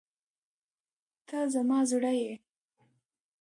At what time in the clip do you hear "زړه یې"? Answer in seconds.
1.91-2.33